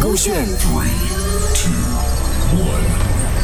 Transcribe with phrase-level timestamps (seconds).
[0.00, 0.88] 勾选 three
[1.54, 1.70] two
[2.58, 2.84] one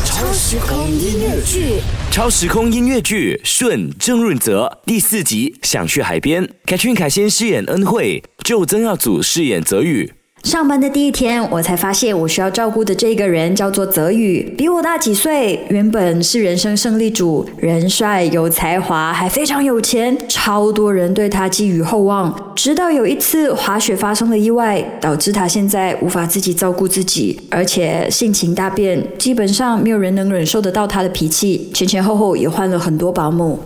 [0.04, 1.80] 超时空音乐剧。
[2.10, 6.48] 超时空音乐剧《顺郑润泽》第四集，想去海边。
[6.66, 10.12] 凯俊凯先饰演恩惠，就曾耀祖饰演泽宇。
[10.44, 15.60] 上班的第一天，我才发现我需要照顾的这个人叫做泽宇，比我大几岁。
[15.68, 22.52] 原本是人生胜利组，人帅有才华，还非常有钱，超多人对他寄予厚望。
[22.56, 31.70] 直到有一次滑雪发生了意外，导致他现在无法自己照顾自己，而且性情大变，基本上没有人能忍受得到他的脾气。
[31.74, 33.58] 前前后后也换了很多保姆。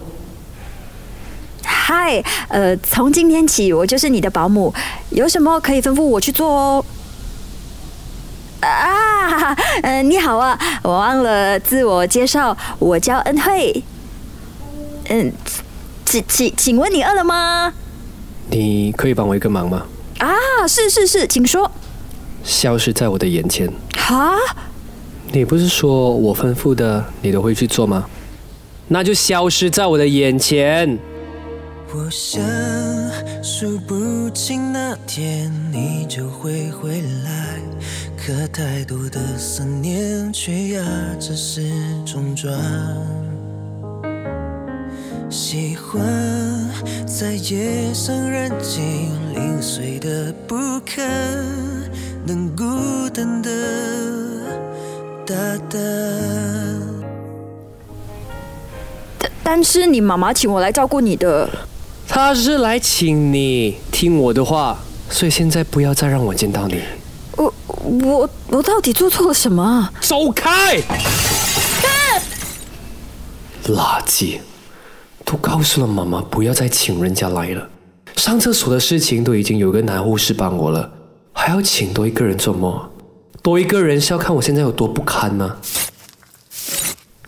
[1.87, 4.73] 嗨，呃，从今天起我就是你的保姆，
[5.11, 6.85] 有什么可以吩咐我去做哦。
[8.61, 13.85] 啊， 呃，你好啊，我忘了自我介绍，我叫恩惠。
[15.11, 15.31] 嗯，
[16.07, 17.71] 请请请问你饿了吗？
[18.49, 19.83] 你可以帮我一个忙吗？
[20.21, 20.33] 啊，
[20.67, 21.71] 是是是，请说。
[22.43, 23.71] 消失在我的眼前。
[23.99, 24.35] 哈？
[25.33, 28.07] 你不是说我吩咐的你都会去做吗？
[28.89, 30.99] 那就消失在我的眼前。
[31.97, 32.43] 我想
[33.41, 37.61] 数不清那天你就会回来，
[38.17, 40.83] 可太多的思念却压
[41.21, 41.71] 着时
[42.05, 42.53] 钟转。
[45.31, 46.03] 喜欢
[47.07, 48.83] 在夜深人静
[49.33, 51.01] 零碎的不可
[52.27, 52.65] 能孤
[53.11, 53.51] 单的
[55.25, 55.35] 哒
[55.71, 55.79] 哒。
[59.17, 61.49] 但但是你妈妈请我来照顾你的。
[62.15, 64.79] 他是来请你听我的话，
[65.11, 66.81] 所以现在不要再让我见到你。
[67.37, 69.91] 我我我到底做错了什么？
[70.01, 70.81] 走开！
[73.67, 74.39] 垃圾！
[75.25, 77.69] 都告诉了妈妈不要再请人家来了。
[78.15, 80.89] 上厕所的事情都已经有个男护士帮我了，
[81.33, 82.91] 还要请多一个人做么？
[83.43, 85.57] 多一个人是要看我现在有多不堪吗？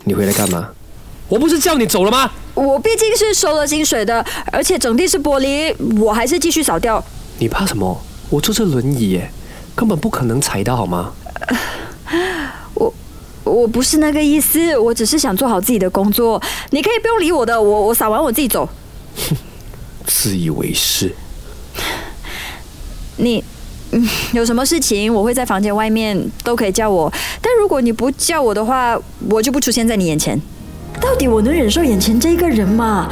[0.05, 0.69] 你回来干嘛？
[1.27, 2.31] 我不是叫你走了吗？
[2.57, 7.03] 我毕竟是收了薪水的，而且整地是玻璃，我还是继续扫掉。
[7.37, 8.03] 你怕什么？
[8.31, 9.31] 我坐这轮椅耶，
[9.75, 11.13] 根本不可能踩到，好吗？
[12.73, 12.91] 我
[13.43, 16.41] 我不是那个意思，我只是想做好自己的工作。
[16.71, 18.67] 你可以不用理我的，我我扫完我自己走。
[20.07, 21.13] 自以为是。
[23.17, 23.43] 你
[23.91, 30.41] 嗯，有什么事情我会在房间外面都可以叫我，但如果你不叫我的话，我就不出现在你眼前。
[31.01, 33.09] 到底我能忍受眼前这一个人吗？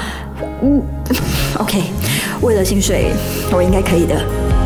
[0.62, 0.82] 嗯，
[1.60, 1.84] OK，
[2.42, 3.12] 为了薪水，
[3.52, 4.16] 我应该可以的。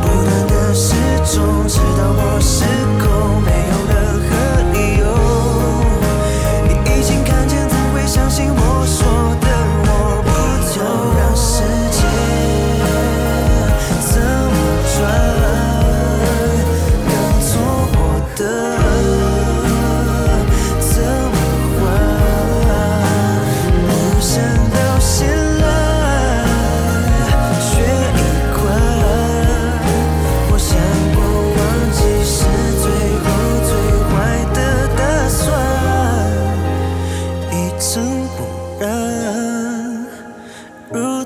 [0.01, 0.93] 不断的失
[1.25, 2.63] 踪，直到我失
[2.99, 3.38] 控，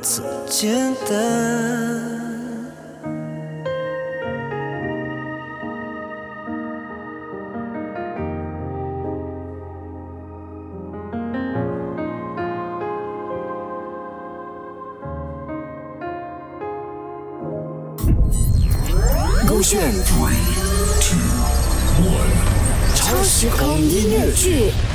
[0.03, 2.33] 此简单。
[19.47, 20.35] 勾选 three
[20.99, 21.17] two
[22.03, 24.92] one 超时空音乐剧。